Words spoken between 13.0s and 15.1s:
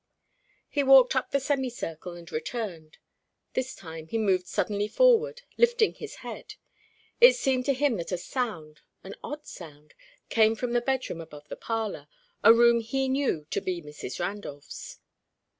knew to be Mrs. Randolph's.